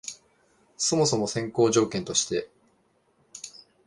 [0.77, 2.49] そもそも先行条件として、